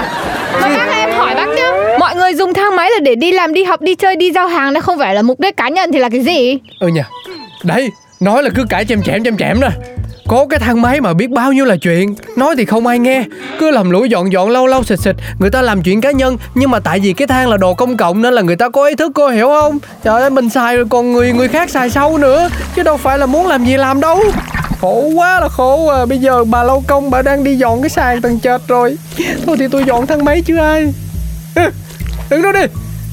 Mà 0.63 0.69
bác 0.77 0.97
em 0.97 1.11
hỏi 1.11 1.35
bác 1.35 1.47
nhá. 1.57 1.73
Mọi 1.99 2.17
người 2.17 2.35
dùng 2.35 2.55
thang 2.55 2.77
máy 2.77 2.91
là 2.91 2.99
để 3.01 3.15
đi 3.15 3.33
làm, 3.33 3.53
đi 3.55 3.65
học, 3.65 3.81
đi 3.81 3.95
chơi, 3.95 4.17
đi 4.17 4.33
giao 4.33 4.47
hàng 4.49 4.75
Đó 4.75 4.81
không 4.81 4.99
phải 4.99 5.15
là 5.15 5.23
mục 5.23 5.41
đích 5.41 5.57
cá 5.57 5.69
nhân 5.69 5.93
thì 5.93 5.99
là 5.99 6.09
cái 6.09 6.21
gì? 6.21 6.59
Ừ 6.81 6.89
nhỉ 6.89 7.01
Đấy 7.65 7.91
Nói 8.21 8.43
là 8.43 8.51
cứ 8.55 8.65
cãi 8.69 8.85
chém 8.85 9.03
chém 9.03 9.25
chém 9.25 9.37
chém 9.37 9.61
đó. 9.61 9.69
Có 10.29 10.47
cái 10.51 10.59
thang 10.59 10.83
máy 10.83 11.01
mà 11.01 11.13
biết 11.15 11.31
bao 11.31 11.53
nhiêu 11.53 11.65
là 11.65 11.77
chuyện. 11.77 12.15
Nói 12.37 12.55
thì 12.59 12.65
không 12.65 12.87
ai 12.87 12.99
nghe. 12.99 13.25
Cứ 13.59 13.71
làm 13.71 13.91
lũi 13.91 14.09
dọn 14.09 14.33
dọn, 14.33 14.51
lâu 14.51 14.67
lâu 14.67 14.85
xịt 14.85 15.01
xịt. 15.01 15.17
Người 15.39 15.51
ta 15.51 15.63
làm 15.63 15.83
chuyện 15.83 16.01
cá 16.01 16.11
nhân, 16.11 16.37
Nhưng 16.55 16.71
mà 16.71 16.81
tại 16.81 17.01
vì 17.01 17.13
cái 17.13 17.27
thang 17.27 17.49
là 17.49 17.57
đồ 17.57 17.75
công 17.75 17.97
cộng 17.97 18.23
Nên 18.23 18.35
là 18.35 18.43
người 18.43 18.57
ta 18.57 18.69
có 18.69 18.87
ý 18.87 18.95
thức 18.95 19.13
cô 19.15 19.29
hiểu 19.29 19.47
không? 19.47 19.79
Trời 20.05 20.21
ơi, 20.21 20.31
mình 20.31 20.51
xài 20.51 20.77
rồi 20.77 20.87
còn 20.91 21.13
người 21.13 21.33
người 21.33 21.49
khác 21.49 21.71
xài 21.71 21.91
sau 21.91 22.19
nữa. 22.19 22.49
Chứ 22.77 22.83
đâu 22.83 22.97
phải 22.97 23.19
là 23.19 23.27
muốn 23.27 23.47
làm 23.47 23.65
gì 23.65 23.77
làm 23.77 24.01
đâu. 24.01 24.21
Khổ 24.81 25.11
quá 25.15 25.41
là 25.41 25.49
khổ 25.49 25.87
à. 25.89 26.07
Bây 26.07 26.19
giờ 26.19 26.45
bà 26.45 26.63
lâu 26.63 26.85
công, 26.87 27.11
bà 27.11 27.23
đang 27.23 27.45
đi 27.45 27.57
dọn 27.57 27.83
cái 27.83 27.89
sàn 27.89 28.21
tầng 28.21 28.41
trệt 28.41 28.61
rồi. 28.69 28.99
Thôi 29.47 29.57
thì 29.59 29.69
tôi 29.69 29.85
dọn 29.85 30.07
thang 30.07 30.25
máy 30.25 30.43
chứ 30.47 30.57
ai. 30.57 30.95
Đứng 32.31 32.43
đó 32.43 32.53
đi. 32.53 32.63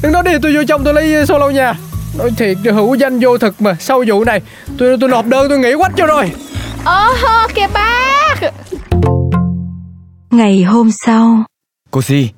Đứng 0.02 0.12
đó 0.12 0.22
đi, 0.22 0.32
tôi 0.42 0.56
vô 0.56 0.62
trong 0.68 0.84
tôi 0.84 0.94
lấy 0.94 1.26
solo 1.26 1.50
nhà. 1.50 1.74
Nói 2.18 2.32
thiệt 2.38 2.58
hữu 2.64 2.96
danh 2.96 3.20
vô 3.20 3.38
thực 3.38 3.62
mà 3.62 3.76
Sau 3.80 4.04
vụ 4.08 4.24
này 4.24 4.42
tôi 4.78 4.98
tôi 5.00 5.10
nộp 5.10 5.26
đơn 5.26 5.50
tôi 5.50 5.60
nghỉ 5.60 5.74
quách 5.78 5.92
cho 5.98 6.06
rồi. 6.06 6.32
Ơ 6.86 7.08
kìa 7.56 7.68
bác. 7.74 8.36
Ngày 10.32 10.64
hôm 10.64 10.90
sau. 11.06 11.44
Cô 11.92 12.02
Si 12.02 12.30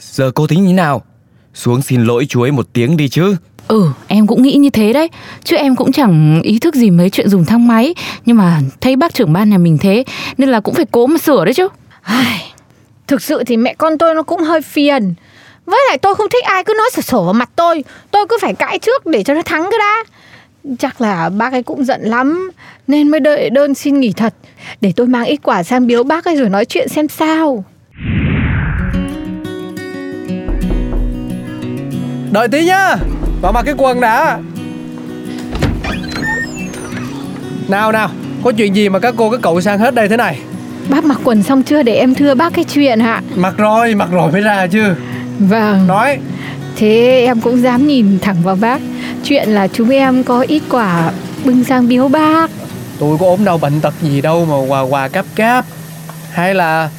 Giờ 0.00 0.30
cô 0.34 0.46
tính 0.46 0.66
như 0.66 0.72
nào? 0.74 1.02
Xuống 1.54 1.82
xin 1.82 2.04
lỗi 2.04 2.26
chú 2.28 2.42
ấy 2.42 2.52
một 2.52 2.66
tiếng 2.72 2.96
đi 2.96 3.08
chứ. 3.08 3.36
Ừ, 3.68 3.90
em 4.06 4.26
cũng 4.26 4.42
nghĩ 4.42 4.56
như 4.56 4.70
thế 4.70 4.92
đấy. 4.92 5.08
Chứ 5.44 5.56
em 5.56 5.76
cũng 5.76 5.92
chẳng 5.92 6.40
ý 6.42 6.58
thức 6.58 6.74
gì 6.74 6.90
mấy 6.90 7.10
chuyện 7.10 7.28
dùng 7.28 7.44
thang 7.44 7.68
máy. 7.68 7.94
Nhưng 8.24 8.36
mà 8.36 8.60
thấy 8.80 8.96
bác 8.96 9.14
trưởng 9.14 9.32
ban 9.32 9.50
nhà 9.50 9.58
mình 9.58 9.78
thế 9.78 10.04
Nên 10.38 10.48
là 10.48 10.60
cũng 10.60 10.74
phải 10.74 10.86
cố 10.90 11.06
mà 11.06 11.18
sửa 11.18 11.44
đấy 11.44 11.54
chứ. 11.54 11.68
Ai, 12.02 12.52
Thực 13.06 13.22
sự 13.22 13.44
thì 13.46 13.56
mẹ 13.56 13.74
con 13.78 13.98
tôi 13.98 14.14
nó 14.14 14.22
cũng 14.22 14.42
hơi 14.42 14.62
phiền 14.62 15.14
Với 15.68 15.80
lại 15.88 15.98
tôi 15.98 16.14
không 16.14 16.28
thích 16.28 16.44
ai 16.44 16.64
cứ 16.64 16.74
nói 16.78 16.90
sổ 16.92 17.02
sổ 17.02 17.24
vào 17.24 17.32
mặt 17.32 17.50
tôi. 17.56 17.84
Tôi 18.10 18.26
cứ 18.28 18.38
phải 18.40 18.54
cãi 18.54 18.78
trước 18.78 19.06
để 19.06 19.22
cho 19.22 19.34
nó 19.34 19.42
thắng 19.42 19.62
cái 19.62 19.78
đã. 19.78 20.04
Chắc 20.78 21.00
là 21.00 21.28
bác 21.28 21.52
ấy 21.52 21.62
cũng 21.62 21.84
giận 21.84 22.00
lắm 22.02 22.50
Nên 22.86 23.08
mới 23.08 23.20
đợi 23.20 23.50
đơn 23.50 23.74
xin 23.74 24.00
nghỉ 24.00 24.12
thật. 24.12 24.34
Để 24.80 24.92
tôi 24.96 25.06
mang 25.06 25.24
ít 25.24 25.40
quả 25.42 25.62
sang 25.62 25.86
biếu 25.86 26.02
bác 26.02 26.24
ấy 26.24 26.36
rồi 26.36 26.48
nói 26.48 26.64
chuyện 26.64 26.88
xem 26.88 27.08
sao. 27.08 27.64
Đợi 32.32 32.48
tí 32.48 32.64
nhá 32.64 32.96
Vào 33.42 33.52
mặc 33.52 33.62
cái 33.62 33.74
quần 33.78 34.00
đã. 34.00 34.38
Nào 37.68 37.92
nào 37.92 38.10
Có 38.44 38.52
chuyện 38.52 38.74
gì 38.76 38.88
mà 38.88 38.98
các 38.98 39.14
cô 39.16 39.30
các 39.30 39.40
cậu 39.42 39.60
sang 39.60 39.78
hết 39.78 39.94
đây 39.94 40.08
thế 40.08 40.16
này? 40.16 40.40
Bác 40.88 41.04
mặc 41.04 41.18
quần 41.24 41.42
xong 41.42 41.62
chưa 41.62 41.82
để 41.82 41.94
em 41.94 42.14
thưa 42.14 42.34
bác 42.34 42.54
cái 42.54 42.64
chuyện 42.64 43.00
hả 43.00 43.22
Mặc 43.36 43.54
rồi, 43.56 43.94
mặc 43.94 44.08
rồi 44.12 44.32
mới 44.32 44.40
ra 44.40 44.66
chứ 44.66 44.94
Vâng. 45.38 45.86
Nói. 45.86 46.18
Thế 46.76 47.22
em 47.26 47.40
cũng 47.40 47.62
dám 47.62 47.86
nhìn 47.86 48.18
thẳng 48.18 48.36
vào 48.42 48.56
bác. 48.56 48.80
Chuyện 49.24 49.48
là 49.48 49.68
chúng 49.68 49.90
em 49.90 50.24
có 50.24 50.44
ít 50.48 50.62
quả 50.70 51.12
bưng 51.44 51.64
sang 51.64 51.88
biếu 51.88 52.08
bác. 52.08 52.50
Tôi 52.98 53.18
có 53.20 53.26
ốm 53.26 53.44
đau 53.44 53.58
bệnh 53.58 53.80
tật 53.80 53.94
gì 54.02 54.20
đâu 54.20 54.44
mà 54.44 54.56
quà 54.68 54.80
quà 54.80 55.08
cáp 55.08 55.26
cáp. 55.34 55.64
Hay 56.30 56.54
là 56.54 56.90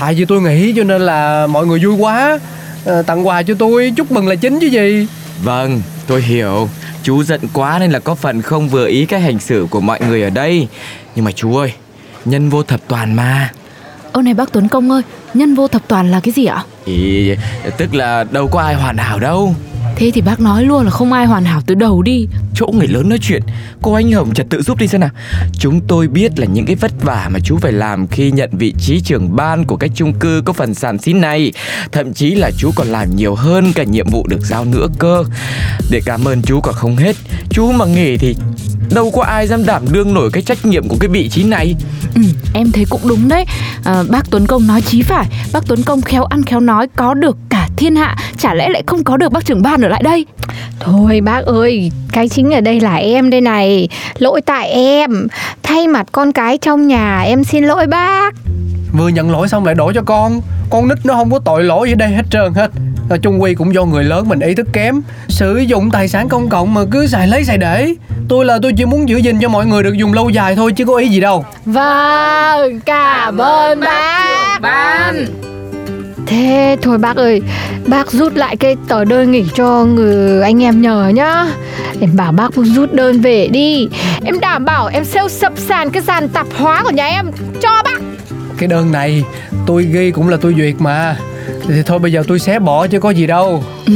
Tại 0.00 0.14
vì 0.14 0.24
tôi 0.24 0.42
nghĩ 0.42 0.72
cho 0.76 0.84
nên 0.84 1.02
là 1.02 1.46
mọi 1.46 1.66
người 1.66 1.78
vui 1.84 1.96
quá. 1.98 2.38
Ờ, 2.84 3.02
Tặng 3.02 3.26
quà 3.26 3.42
cho 3.42 3.54
tôi 3.58 3.92
Chúc 3.96 4.12
mừng 4.12 4.28
là 4.28 4.34
chính 4.34 4.58
chứ 4.60 4.66
gì. 4.66 5.06
Vâng 5.42 5.82
tôi 6.06 6.22
hiểu. 6.22 6.68
Chú 7.02 7.22
giận 7.22 7.40
quá 7.52 7.78
nên 7.78 7.90
là 7.90 7.98
có 7.98 8.14
phần 8.14 8.42
không 8.42 8.68
vừa 8.68 8.86
ý 8.86 9.06
cái 9.06 9.20
hành 9.20 9.38
xử 9.38 9.66
của 9.70 9.80
mọi 9.80 10.00
người 10.08 10.22
ở 10.22 10.30
đây. 10.30 10.68
Nhưng 11.14 11.24
mà 11.24 11.32
chú 11.32 11.56
ơi 11.56 11.72
Nhân 12.24 12.48
vô 12.50 12.62
thập 12.62 12.80
toàn 12.88 13.14
mà. 13.16 13.52
Ơ 14.12 14.22
này 14.22 14.34
bác 14.34 14.52
Tuấn 14.52 14.68
Công 14.68 14.90
ơi 14.90 15.02
Nhân 15.36 15.54
vô 15.54 15.68
thập 15.68 15.82
toàn 15.88 16.10
là 16.10 16.20
cái 16.20 16.32
gì 16.32 16.44
ạ? 16.44 16.64
Ý, 16.84 17.30
tức 17.78 17.94
là 17.94 18.24
đâu 18.24 18.48
có 18.48 18.60
ai 18.60 18.74
hoàn 18.74 18.96
hảo 18.96 19.18
đâu. 19.18 19.54
Thế 19.96 20.10
thì 20.14 20.20
bác 20.20 20.40
nói 20.40 20.64
luôn 20.64 20.84
là 20.84 20.90
không 20.90 21.12
ai 21.12 21.26
hoàn 21.26 21.44
hảo 21.44 21.60
từ 21.66 21.74
đầu 21.74 22.02
đi. 22.02 22.26
Chỗ 22.54 22.66
người 22.66 22.86
lớn 22.86 23.08
nói 23.08 23.18
chuyện. 23.22 23.42
Cô 23.82 23.92
anh 23.92 24.12
Hồng 24.12 24.34
trật 24.34 24.46
tự 24.50 24.62
giúp 24.62 24.78
đi 24.78 24.86
xem 24.88 25.00
nào. 25.00 25.10
Chúng 25.58 25.80
tôi 25.80 26.08
biết 26.08 26.38
là 26.38 26.46
những 26.46 26.66
cái 26.66 26.74
vất 26.74 26.92
vả 27.02 27.28
mà 27.32 27.38
chú 27.44 27.56
phải 27.56 27.72
làm 27.72 28.06
Khi 28.06 28.30
nhận 28.30 28.50
vị 28.52 28.74
trí 28.78 29.00
trưởng 29.00 29.36
ban 29.36 29.64
của 29.64 29.76
cái 29.76 29.90
chung 29.94 30.14
cư 30.14 30.42
có 30.44 30.52
phần 30.52 30.74
sàn 30.74 30.98
xín 30.98 31.20
này. 31.20 31.52
Thậm 31.92 32.14
chí 32.14 32.34
là 32.34 32.50
chú 32.58 32.70
còn 32.74 32.86
làm 32.86 33.16
nhiều 33.16 33.34
hơn 33.34 33.72
cả 33.72 33.82
nhiệm 33.82 34.10
vụ 34.10 34.26
được 34.26 34.40
giao 34.40 34.64
nữa 34.64 34.86
cơ. 34.98 35.24
Để 35.90 36.00
cảm 36.04 36.24
ơn 36.24 36.42
chú 36.42 36.60
còn 36.60 36.74
không 36.74 36.96
hết. 36.96 37.16
Chú 37.50 37.72
mà 37.72 37.84
nghỉ 37.84 38.16
thì 38.16 38.36
đâu 38.90 39.10
có 39.10 39.22
ai 39.22 39.46
dám 39.46 39.66
đảm 39.66 39.82
đương 39.92 40.14
nổi 40.14 40.30
cái 40.32 40.42
trách 40.42 40.66
nhiệm 40.66 40.88
của 40.88 40.96
cái 41.00 41.08
vị 41.08 41.28
trí 41.28 41.44
này. 41.44 41.74
Ừ, 42.14 42.22
em 42.54 42.72
thấy 42.72 42.84
cũng 42.90 43.00
đúng 43.08 43.28
đấy. 43.28 43.44
À, 43.84 44.02
Bác 44.08 44.30
Tuấn 44.30 44.46
Công 44.46 44.66
nói 44.66 44.80
chí 44.80 45.02
phải. 45.02 45.26
Bác 45.52 45.66
Tuấn 45.66 45.82
Công 45.82 46.02
khéo 46.02 46.24
ăn 46.24 46.42
khéo 46.42 46.60
nói 46.60 46.88
Có 46.96 47.14
được 47.14 47.36
cả 47.48 47.68
thiên 47.76 47.96
hạ 47.96 48.16
Chả 48.38 48.54
lẽ 48.54 48.68
lại 48.68 48.82
không 48.86 49.04
có 49.04 49.16
được 49.16 49.32
bác 49.32 49.44
trưởng 49.44 49.62
ban 49.62 49.82
ở 49.82 49.88
lại 49.88 50.02
đây? 50.04 50.26
Thôi 50.80 51.20
bác 51.20 51.44
ơi, 51.46 51.90
cái 52.12 52.28
chính 52.28 52.54
ở 52.54 52.60
đây 52.60 52.80
là 52.80 52.94
em 52.94 53.30
đây 53.30 53.40
này. 53.40 53.88
Lỗi 54.18 54.40
tại 54.40 54.68
em. 54.68 55.26
Thay 55.62 55.88
mặt 55.88 56.06
con 56.12 56.32
cái 56.32 56.58
trong 56.58 56.86
nhà 56.86 57.20
em 57.20 57.44
xin 57.44 57.64
lỗi 57.64 57.86
bác. 57.86 58.34
Vừa 58.92 59.08
nhận 59.08 59.30
lỗi 59.30 59.48
xong 59.48 59.64
lại 59.64 59.74
đổ 59.74 59.92
cho 59.94 60.02
con. 60.02 60.40
Con 60.70 60.88
nít 60.88 61.06
nó 61.06 61.14
không 61.14 61.30
có 61.30 61.38
tội 61.38 61.64
lỗi 61.64 61.88
ở 61.90 61.94
đây 61.94 62.10
hết 62.10 62.24
trơn 62.30 62.54
hết. 62.54 62.70
Trung 63.22 63.42
quy 63.42 63.54
cũng 63.54 63.74
do 63.74 63.84
người 63.84 64.04
lớn 64.04 64.28
mình 64.28 64.40
ý 64.40 64.54
thức 64.54 64.66
kém. 64.72 65.00
Sử 65.28 65.56
dụng 65.58 65.90
tài 65.90 66.08
sản 66.08 66.28
công 66.28 66.48
cộng 66.48 66.74
mà 66.74 66.80
cứ 66.90 67.06
xài 67.06 67.28
lấy 67.28 67.44
xài 67.44 67.58
để 67.58 67.94
Tôi 68.28 68.44
là 68.44 68.58
tôi 68.62 68.72
chỉ 68.76 68.84
muốn 68.84 69.08
giữ 69.08 69.16
gìn 69.16 69.40
cho 69.40 69.48
mọi 69.48 69.66
người 69.66 69.82
được 69.82 69.94
dùng 69.94 70.12
lâu 70.12 70.30
dài 70.30 70.56
thôi 70.56 70.72
chứ 70.72 70.84
có 70.84 70.96
ý 70.96 71.08
gì 71.08 71.20
đâu. 71.20 71.44
Vâng, 71.64 72.80
cảm 72.80 73.38
ơn 73.38 73.80
bác. 73.80 74.58
Ban 74.60 75.26
Thế 76.26 76.76
thôi 76.82 76.98
bác 76.98 77.16
ơi, 77.16 77.42
bác 77.86 78.10
rút 78.10 78.34
lại 78.34 78.56
cái 78.56 78.76
tờ 78.88 79.04
đơn 79.04 79.32
nghỉ 79.32 79.44
cho 79.54 79.84
người 79.84 80.42
anh 80.42 80.62
em 80.62 80.82
nhờ 80.82 81.08
nhá. 81.14 81.46
Em 82.00 82.16
bảo 82.16 82.32
bác 82.32 82.54
rút 82.54 82.92
đơn 82.92 83.20
về 83.20 83.48
đi. 83.48 83.88
Em 84.24 84.40
đảm 84.40 84.64
bảo 84.64 84.86
em 84.86 85.04
sale 85.04 85.28
sập 85.28 85.52
sàn 85.56 85.90
cái 85.90 86.02
sàn 86.02 86.28
tạp 86.28 86.46
hóa 86.58 86.82
của 86.82 86.90
nhà 86.90 87.06
em 87.06 87.30
cho 87.62 87.82
bác. 87.84 88.00
Cái 88.58 88.68
đơn 88.68 88.92
này 88.92 89.24
tôi 89.66 89.84
ghi 89.84 90.10
cũng 90.10 90.28
là 90.28 90.36
tôi 90.40 90.54
duyệt 90.58 90.74
mà 90.78 91.16
Thì 91.68 91.82
thôi 91.86 91.98
bây 91.98 92.12
giờ 92.12 92.22
tôi 92.28 92.38
xé 92.38 92.58
bỏ 92.58 92.86
chứ 92.86 93.00
có 93.00 93.10
gì 93.10 93.26
đâu. 93.26 93.64
Ừ, 93.86 93.92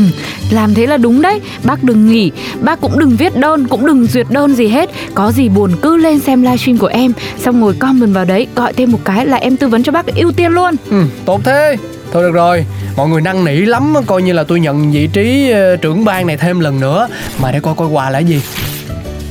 Làm 0.50 0.74
thế 0.74 0.86
là 0.86 0.96
đúng 0.96 1.22
đấy. 1.22 1.40
Bác 1.64 1.82
đừng 1.84 2.12
nghỉ. 2.12 2.30
Bác 2.60 2.80
cũng 2.80 2.98
đừng 2.98 3.16
viết 3.16 3.36
đơn 3.36 3.66
Cũng 3.68 3.86
đừng 3.86 4.06
duyệt 4.06 4.26
đơn 4.30 4.54
gì 4.54 4.68
hết. 4.68 4.90
Có 5.14 5.32
gì 5.32 5.48
buồn 5.48 5.76
cứ 5.82 5.96
lên 5.96 6.20
xem 6.20 6.42
livestream 6.42 6.78
của 6.78 6.86
em 6.86 7.12
Xong 7.38 7.60
ngồi 7.60 7.74
comment 7.78 8.14
vào 8.14 8.24
đấy 8.24 8.46
Gọi 8.56 8.72
thêm 8.72 8.92
một 8.92 8.98
cái 9.04 9.26
là 9.26 9.36
em 9.36 9.56
tư 9.56 9.68
vấn 9.68 9.82
cho 9.82 9.92
bác 9.92 10.06
ưu 10.06 10.32
tiên 10.32 10.52
luôn. 10.52 10.74
Ừ, 10.90 11.02
Tốt 11.24 11.40
thế. 11.44 11.76
Thôi 12.12 12.22
được 12.22 12.30
rồi, 12.32 12.64
mọi 12.96 13.08
người 13.08 13.20
năn 13.20 13.44
nỉ 13.44 13.56
lắm 13.56 13.94
Coi 14.06 14.22
như 14.22 14.32
là 14.32 14.44
tôi 14.44 14.60
nhận 14.60 14.92
vị 14.92 15.08
trí 15.12 15.50
ờ, 15.50 15.76
trưởng 15.76 16.04
ban 16.04 16.26
này 16.26 16.36
thêm 16.36 16.60
lần 16.60 16.80
nữa. 16.80 17.08
Mà 17.38 17.52
để 17.52 17.60
coi 17.60 17.74
coi 17.74 17.88
quà 17.88 18.10
là 18.10 18.18
gì. 18.18 18.42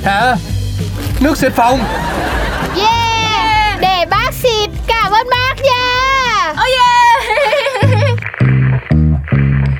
Hả? 0.03 0.35
Nước 1.19 1.37
xịt 1.37 1.53
phòng. 1.55 1.79
Yeah, 2.77 3.79
để 3.81 4.05
bác 4.09 4.33
xịt, 4.33 4.69
cảm 4.87 5.11
ơn 5.11 5.27
bác 5.31 5.55
nha 5.63 5.88